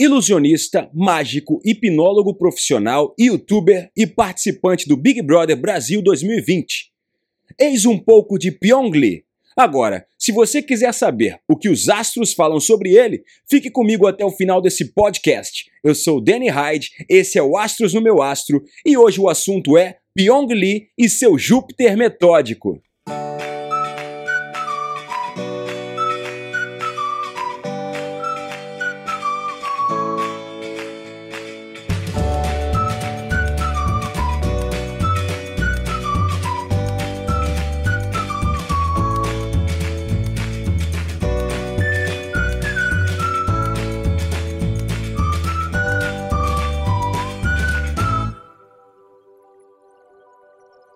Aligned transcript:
ilusionista, 0.00 0.90
mágico, 0.94 1.60
hipnólogo 1.62 2.32
profissional, 2.32 3.14
youtuber 3.20 3.90
e 3.94 4.06
participante 4.06 4.88
do 4.88 4.96
Big 4.96 5.20
Brother 5.20 5.60
Brasil 5.60 6.00
2020. 6.00 6.90
Eis 7.58 7.84
um 7.84 7.98
pouco 7.98 8.38
de 8.38 8.50
Pyong 8.50 8.90
Lee. 8.96 9.24
Agora, 9.54 10.06
se 10.18 10.32
você 10.32 10.62
quiser 10.62 10.94
saber 10.94 11.38
o 11.46 11.54
que 11.54 11.68
os 11.68 11.90
astros 11.90 12.32
falam 12.32 12.58
sobre 12.58 12.96
ele, 12.96 13.22
fique 13.46 13.70
comigo 13.70 14.06
até 14.06 14.24
o 14.24 14.30
final 14.30 14.62
desse 14.62 14.86
podcast. 14.94 15.70
Eu 15.84 15.94
sou 15.94 16.18
Danny 16.18 16.48
Hyde, 16.48 16.92
esse 17.06 17.38
é 17.38 17.42
o 17.42 17.58
Astros 17.58 17.92
no 17.92 18.00
Meu 18.00 18.22
Astro 18.22 18.64
e 18.86 18.96
hoje 18.96 19.20
o 19.20 19.28
assunto 19.28 19.76
é 19.76 19.98
Pyong 20.14 20.46
Lee 20.54 20.88
e 20.96 21.10
seu 21.10 21.36
Júpiter 21.36 21.94
metódico. 21.94 22.80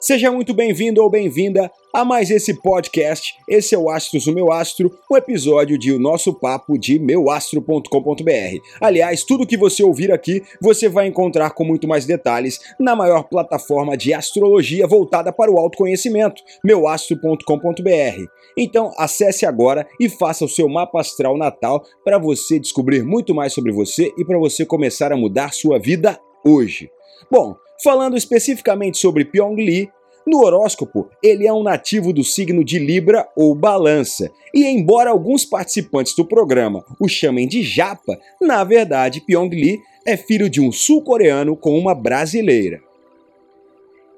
Seja 0.05 0.31
muito 0.31 0.53
bem-vindo 0.53 1.03
ou 1.03 1.09
bem-vinda 1.09 1.73
a 1.91 2.05
mais 2.05 2.31
esse 2.31 2.61
podcast. 2.61 3.37
Esse 3.49 3.75
é 3.75 3.79
o 3.79 3.89
Astros 3.89 4.27
no 4.27 4.35
Meu 4.35 4.53
Astro, 4.53 4.95
um 5.11 5.17
episódio 5.17 5.79
de 5.79 5.93
o 5.93 5.99
nosso 5.99 6.35
papo 6.35 6.77
de 6.77 6.99
meuastro.com.br. 6.99 8.59
Aliás, 8.83 9.25
tudo 9.25 9.47
que 9.47 9.57
você 9.57 9.83
ouvir 9.83 10.13
aqui, 10.13 10.43
você 10.61 10.91
vai 10.91 11.07
encontrar 11.07 11.53
com 11.53 11.65
muito 11.65 11.89
mais 11.89 12.05
detalhes 12.05 12.61
na 12.79 12.95
maior 12.95 13.23
plataforma 13.23 13.97
de 13.97 14.13
astrologia 14.13 14.87
voltada 14.87 15.33
para 15.33 15.51
o 15.51 15.59
autoconhecimento, 15.59 16.43
meuastro.com.br. 16.63 18.27
Então, 18.59 18.93
acesse 18.99 19.47
agora 19.47 19.89
e 19.99 20.11
faça 20.11 20.45
o 20.45 20.51
seu 20.51 20.69
mapa 20.69 21.01
astral 21.01 21.39
natal 21.39 21.83
para 22.05 22.19
você 22.19 22.59
descobrir 22.59 23.03
muito 23.03 23.35
mais 23.35 23.55
sobre 23.55 23.73
você 23.73 24.13
e 24.19 24.25
para 24.27 24.37
você 24.37 24.67
começar 24.67 25.15
a 25.15 25.17
mudar 25.17 25.55
sua 25.55 25.79
vida 25.79 26.21
hoje. 26.45 26.91
Bom, 27.31 27.57
Falando 27.83 28.17
especificamente 28.17 28.99
sobre 28.99 29.25
Pyong 29.25 29.57
Lee, 29.57 29.91
no 30.27 30.43
horóscopo, 30.43 31.11
ele 31.23 31.47
é 31.47 31.53
um 31.53 31.63
nativo 31.63 32.13
do 32.13 32.25
signo 32.25 32.65
de 32.65 32.79
Libra 32.79 33.29
ou 33.37 33.55
Balança, 33.55 34.31
e 34.55 34.65
embora 34.65 35.11
alguns 35.11 35.45
participantes 35.45 36.15
do 36.15 36.25
programa 36.25 36.83
o 36.99 37.07
chamem 37.07 37.47
de 37.47 37.63
Japa, 37.63 38.19
na 38.41 38.65
verdade 38.65 39.21
Pyong 39.21 39.51
Lee 39.51 39.81
é 40.07 40.17
filho 40.17 40.49
de 40.49 40.61
um 40.61 40.73
sul-coreano 40.73 41.57
com 41.57 41.79
uma 41.79 41.95
brasileira. 41.95 42.81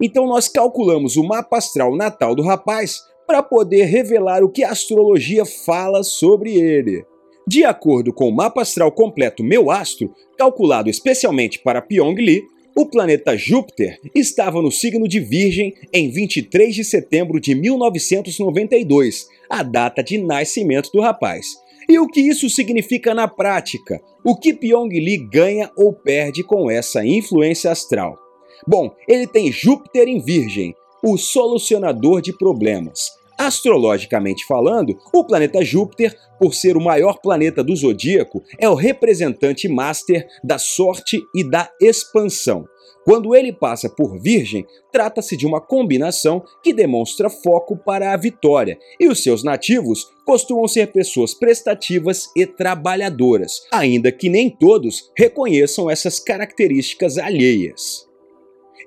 Então 0.00 0.26
nós 0.26 0.46
calculamos 0.46 1.16
o 1.16 1.24
mapa 1.24 1.56
astral 1.56 1.96
natal 1.96 2.34
do 2.34 2.42
rapaz 2.42 3.00
para 3.26 3.42
poder 3.42 3.84
revelar 3.86 4.44
o 4.44 4.48
que 4.48 4.62
a 4.62 4.70
astrologia 4.70 5.44
fala 5.44 6.04
sobre 6.04 6.54
ele. 6.54 7.04
De 7.48 7.64
acordo 7.64 8.12
com 8.12 8.28
o 8.28 8.34
mapa 8.34 8.62
astral 8.62 8.92
completo 8.92 9.42
Meu 9.42 9.70
Astro, 9.70 10.12
calculado 10.36 10.90
especialmente 10.90 11.58
para 11.60 11.82
Pyong 11.82 12.14
Lee, 12.14 12.44
o 12.76 12.84
planeta 12.84 13.34
Júpiter 13.38 13.98
estava 14.14 14.60
no 14.60 14.70
signo 14.70 15.08
de 15.08 15.18
Virgem 15.18 15.74
em 15.90 16.10
23 16.10 16.74
de 16.74 16.84
setembro 16.84 17.40
de 17.40 17.54
1992, 17.54 19.28
a 19.48 19.62
data 19.62 20.02
de 20.02 20.18
nascimento 20.18 20.90
do 20.92 21.00
rapaz. 21.00 21.46
E 21.88 21.98
o 21.98 22.06
que 22.06 22.20
isso 22.20 22.50
significa 22.50 23.14
na 23.14 23.26
prática? 23.26 23.98
O 24.22 24.36
que 24.36 24.52
Pyong 24.52 24.90
Lee 24.90 25.16
ganha 25.16 25.70
ou 25.74 25.90
perde 25.90 26.44
com 26.44 26.70
essa 26.70 27.02
influência 27.06 27.70
astral? 27.70 28.18
Bom, 28.66 28.94
ele 29.08 29.26
tem 29.26 29.50
Júpiter 29.50 30.06
em 30.06 30.20
Virgem, 30.20 30.74
o 31.02 31.16
solucionador 31.16 32.20
de 32.20 32.36
problemas. 32.36 32.98
Astrologicamente 33.38 34.46
falando, 34.46 34.96
o 35.12 35.24
planeta 35.24 35.62
Júpiter, 35.64 36.16
por 36.38 36.54
ser 36.54 36.76
o 36.76 36.80
maior 36.80 37.20
planeta 37.20 37.62
do 37.62 37.76
zodíaco, 37.76 38.42
é 38.58 38.68
o 38.68 38.74
representante 38.74 39.68
master 39.68 40.26
da 40.42 40.58
sorte 40.58 41.22
e 41.34 41.44
da 41.44 41.70
expansão. 41.80 42.66
Quando 43.04 43.36
ele 43.36 43.52
passa 43.52 43.88
por 43.88 44.18
Virgem, 44.20 44.66
trata-se 44.90 45.36
de 45.36 45.46
uma 45.46 45.60
combinação 45.60 46.42
que 46.60 46.72
demonstra 46.72 47.30
foco 47.30 47.76
para 47.76 48.12
a 48.12 48.16
vitória, 48.16 48.76
e 48.98 49.06
os 49.06 49.22
seus 49.22 49.44
nativos 49.44 50.10
costumam 50.24 50.66
ser 50.66 50.90
pessoas 50.90 51.32
prestativas 51.32 52.28
e 52.34 52.44
trabalhadoras, 52.46 53.62
ainda 53.70 54.10
que 54.10 54.28
nem 54.28 54.50
todos 54.50 55.12
reconheçam 55.16 55.88
essas 55.88 56.18
características 56.18 57.16
alheias. 57.16 58.06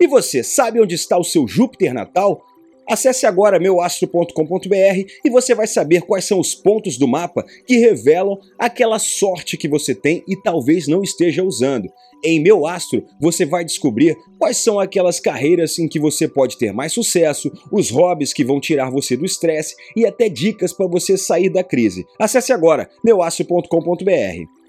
E 0.02 0.08
você 0.08 0.44
sabe 0.44 0.82
onde 0.82 0.96
está 0.96 1.18
o 1.18 1.24
seu 1.24 1.48
Júpiter 1.48 1.94
natal? 1.94 2.46
Acesse 2.90 3.28
agora 3.28 3.60
meuastro.com.br 3.60 5.06
e 5.24 5.30
você 5.30 5.54
vai 5.54 5.68
saber 5.68 6.02
quais 6.02 6.26
são 6.26 6.40
os 6.40 6.56
pontos 6.56 6.98
do 6.98 7.08
mapa 7.08 7.46
que 7.68 7.78
revelam 7.78 8.40
aquela 8.58 8.98
sorte 8.98 9.56
que 9.58 9.68
você 9.68 9.94
tem 9.94 10.24
e 10.28 10.36
talvez 10.36 10.88
não 10.88 11.04
esteja 11.04 11.44
usando. 11.44 11.88
Em 12.24 12.42
Meu 12.42 12.66
Astro, 12.66 13.06
você 13.22 13.46
vai 13.46 13.64
descobrir 13.64 14.18
quais 14.40 14.58
são 14.58 14.80
aquelas 14.80 15.20
carreiras 15.20 15.78
em 15.78 15.88
que 15.88 16.00
você 16.00 16.28
pode 16.28 16.58
ter 16.58 16.74
mais 16.74 16.92
sucesso, 16.92 17.52
os 17.72 17.92
hobbies 17.92 18.34
que 18.34 18.44
vão 18.44 18.60
tirar 18.60 18.90
você 18.90 19.16
do 19.16 19.24
estresse 19.24 19.76
e 19.96 20.06
até 20.06 20.28
dicas 20.28 20.74
para 20.74 20.88
você 20.88 21.16
sair 21.16 21.50
da 21.50 21.64
crise. 21.64 22.06
Acesse 22.20 22.52
agora 22.52 22.90
meuastro.com.br. 23.06 24.60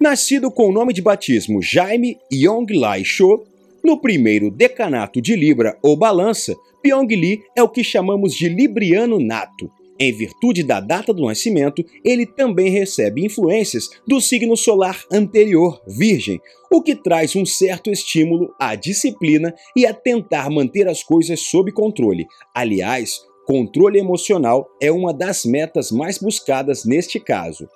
Nascido 0.00 0.50
com 0.50 0.68
o 0.68 0.72
nome 0.72 0.92
de 0.92 1.02
batismo 1.02 1.60
Jaime 1.60 2.18
Yong 2.32 2.72
Lai 2.72 3.04
Cho, 3.04 3.44
no 3.84 4.00
primeiro 4.00 4.50
decanato 4.50 5.20
de 5.20 5.36
Libra 5.36 5.78
ou 5.82 5.96
Balança, 5.96 6.56
Pyong 6.82 7.42
é 7.54 7.62
o 7.62 7.68
que 7.68 7.84
chamamos 7.84 8.34
de 8.34 8.48
Libriano 8.48 9.20
nato. 9.20 9.70
Em 10.00 10.12
virtude 10.12 10.64
da 10.64 10.80
data 10.80 11.14
do 11.14 11.24
nascimento, 11.24 11.84
ele 12.04 12.26
também 12.26 12.68
recebe 12.70 13.24
influências 13.24 13.88
do 14.06 14.20
signo 14.20 14.56
solar 14.56 15.04
anterior, 15.12 15.80
Virgem, 15.86 16.40
o 16.70 16.82
que 16.82 16.96
traz 16.96 17.36
um 17.36 17.44
certo 17.44 17.90
estímulo 17.90 18.52
à 18.58 18.74
disciplina 18.74 19.54
e 19.76 19.86
a 19.86 19.94
tentar 19.94 20.50
manter 20.50 20.88
as 20.88 21.02
coisas 21.04 21.38
sob 21.40 21.70
controle. 21.70 22.26
Aliás, 22.52 23.20
controle 23.46 23.98
emocional 23.98 24.68
é 24.80 24.90
uma 24.90 25.12
das 25.12 25.44
metas 25.44 25.92
mais 25.92 26.18
buscadas 26.18 26.84
neste 26.84 27.20
caso. 27.20 27.68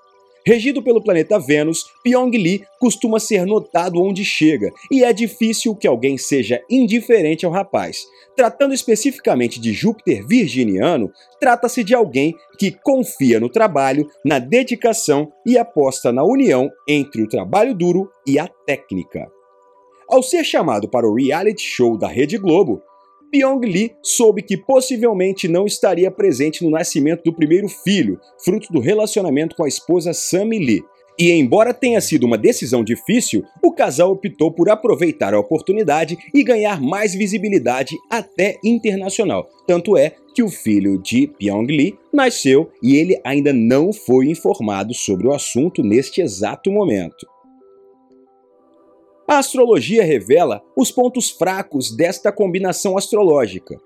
Regido 0.47 0.83
pelo 0.83 1.03
planeta 1.03 1.39
Vênus, 1.39 1.85
Pyong 2.03 2.31
Lee 2.31 2.65
costuma 2.79 3.21
ser 3.21 3.45
notado 3.45 4.03
onde 4.03 4.25
chega, 4.25 4.71
e 4.91 5.05
é 5.05 5.13
difícil 5.13 5.75
que 5.75 5.87
alguém 5.87 6.17
seja 6.17 6.63
indiferente 6.71 7.45
ao 7.45 7.53
rapaz. 7.53 8.07
Tratando 8.37 8.73
especificamente 8.73 9.61
de 9.61 9.73
Júpiter 9.73 10.27
virginiano, 10.27 11.11
trata-se 11.41 11.83
de 11.83 11.95
alguém 11.95 12.35
que 12.59 12.71
confia 12.71 13.41
no 13.41 13.49
trabalho, 13.49 14.09
na 14.25 14.39
dedicação 14.39 15.33
e 15.45 15.59
aposta 15.59 16.13
na 16.13 16.25
união 16.25 16.71
entre 16.89 17.23
o 17.23 17.29
trabalho 17.29 17.75
duro 17.75 18.11
e 18.27 18.39
a 18.39 18.47
técnica. 18.47 19.27
Ao 20.09 20.23
ser 20.23 20.45
chamado 20.45 20.89
para 20.89 21.07
o 21.07 21.15
reality 21.15 21.63
show 21.63 21.99
da 21.99 22.09
Rede 22.09 22.39
Globo, 22.39 22.81
Pyong 23.31 23.61
Lee 23.61 23.93
soube 24.03 24.43
que 24.43 24.57
possivelmente 24.57 25.49
não 25.49 25.67
estaria 25.67 26.11
presente 26.11 26.65
no 26.65 26.71
nascimento 26.71 27.23
do 27.25 27.33
primeiro 27.33 27.69
filho, 27.69 28.19
fruto 28.43 28.73
do 28.73 28.81
relacionamento 28.81 29.55
com 29.55 29.65
a 29.65 29.69
esposa 29.69 30.13
Sammy 30.13 30.59
Lee. 30.59 30.83
E 31.19 31.33
embora 31.33 31.75
tenha 31.75 32.01
sido 32.01 32.25
uma 32.25 32.39
decisão 32.39 32.85
difícil, 32.85 33.45
o 33.61 33.73
casal 33.73 34.13
optou 34.13 34.53
por 34.53 34.71
aproveitar 34.71 35.35
a 35.35 35.41
oportunidade 35.41 36.17
e 36.33 36.45
ganhar 36.45 36.81
mais 36.81 37.13
visibilidade 37.13 37.97
até 38.09 38.57
internacional. 38.65 39.49
Tanto 39.67 39.97
é 39.97 40.15
que 40.33 40.45
o 40.45 40.49
filho 40.49 40.97
de 41.03 41.27
Pyong 41.27 41.67
Lee 41.67 41.99
nasceu 42.13 42.71
e 42.81 42.97
ele 42.97 43.21
ainda 43.25 43.53
não 43.53 43.93
foi 43.93 44.29
informado 44.29 44.95
sobre 44.95 45.27
o 45.27 45.35
assunto 45.35 45.83
neste 45.83 46.21
exato 46.21 46.71
momento. 46.71 47.27
A 49.31 49.37
astrologia 49.41 50.03
revela 50.03 50.63
os 50.75 50.91
pontos 50.91 51.29
fracos 51.29 51.95
desta 51.95 52.33
combinação 52.33 52.97
astrológica, 52.97 53.79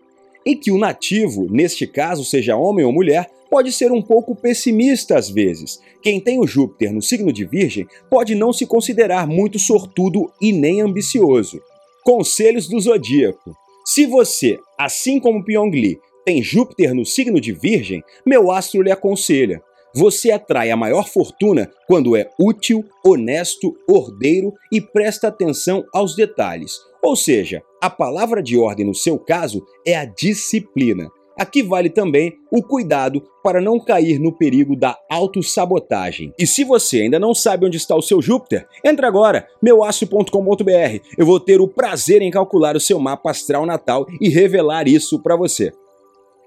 em 0.47 0.57
que 0.57 0.71
o 0.71 0.79
nativo, 0.79 1.49
neste 1.51 1.85
caso 1.85 2.25
seja 2.25 2.57
homem 2.57 2.85
ou 2.85 2.93
mulher, 2.93 3.29
pode 3.51 3.73
ser 3.73 3.91
um 3.91 4.01
pouco 4.01 4.37
pessimista 4.37 5.19
às 5.19 5.29
vezes. 5.29 5.81
Quem 6.01 6.21
tem 6.21 6.39
o 6.39 6.47
Júpiter 6.47 6.93
no 6.93 7.03
signo 7.03 7.33
de 7.33 7.45
Virgem 7.45 7.89
pode 8.09 8.37
não 8.37 8.53
se 8.53 8.65
considerar 8.67 9.27
muito 9.27 9.59
sortudo 9.59 10.33
e 10.41 10.53
nem 10.53 10.81
ambicioso. 10.81 11.61
Conselhos 12.05 12.69
do 12.69 12.79
zodíaco. 12.79 13.53
Se 13.85 14.07
você, 14.07 14.61
assim 14.79 15.19
como 15.19 15.45
Pyong 15.45 15.73
Lee, 15.73 15.99
tem 16.25 16.41
Júpiter 16.41 16.95
no 16.95 17.05
signo 17.05 17.41
de 17.41 17.53
Virgem, 17.53 18.01
meu 18.25 18.53
astro 18.53 18.81
lhe 18.81 18.93
aconselha: 18.93 19.61
você 19.95 20.31
atrai 20.31 20.71
a 20.71 20.77
maior 20.77 21.09
fortuna 21.09 21.71
quando 21.87 22.17
é 22.17 22.31
útil, 22.39 22.85
honesto, 23.05 23.75
ordeiro 23.89 24.53
e 24.71 24.81
presta 24.81 25.29
atenção 25.29 25.85
aos 25.93 26.15
detalhes. 26.15 26.79
Ou 27.03 27.17
seja, 27.17 27.63
a 27.81 27.91
palavra 27.91 28.43
de 28.43 28.57
ordem 28.57 28.87
no 28.87 28.95
seu 28.95 29.19
caso 29.19 29.65
é 29.87 29.97
a 29.97 30.05
disciplina. 30.05 31.11
Aqui 31.39 31.63
vale 31.63 31.89
também 31.89 32.35
o 32.51 32.63
cuidado 32.63 33.23
para 33.43 33.61
não 33.61 33.81
cair 33.81 34.19
no 34.19 34.33
perigo 34.33 34.77
da 34.77 34.97
autossabotagem. 35.11 36.33
E 36.39 36.47
se 36.47 36.63
você 36.63 37.01
ainda 37.01 37.19
não 37.19 37.35
sabe 37.35 37.67
onde 37.67 37.77
está 37.77 37.97
o 37.97 38.03
seu 38.03 38.21
Júpiter, 38.21 38.67
entra 38.85 39.09
agora, 39.09 39.49
meuastro.com.br. 39.61 41.01
Eu 41.17 41.27
vou 41.27 41.41
ter 41.41 41.61
o 41.61 41.67
prazer 41.67 42.23
em 42.23 42.31
calcular 42.31 42.77
o 42.77 42.81
seu 42.81 43.01
mapa 43.01 43.31
astral 43.31 43.65
natal 43.65 44.07
e 44.21 44.29
revelar 44.29 44.87
isso 44.87 45.21
para 45.23 45.35
você. 45.35 45.73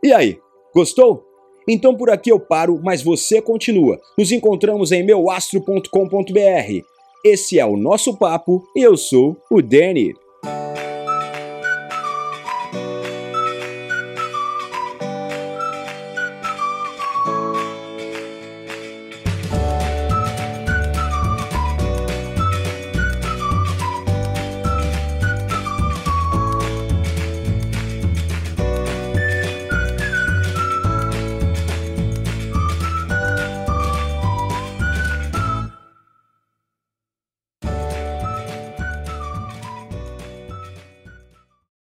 E 0.03 0.13
aí, 0.13 0.37
gostou? 0.73 1.34
Então 1.67 1.95
por 1.95 2.09
aqui 2.09 2.31
eu 2.31 2.39
paro, 2.39 2.79
mas 2.83 3.01
você 3.01 3.41
continua. 3.41 3.99
Nos 4.17 4.31
encontramos 4.31 4.91
em 4.91 5.03
meuastro.com.br. 5.03 6.85
Esse 7.23 7.59
é 7.59 7.65
o 7.65 7.75
nosso 7.75 8.15
papo 8.17 8.63
e 8.75 8.81
eu 8.81 8.95
sou 8.95 9.35
o 9.49 9.61
Danny. 9.61 10.13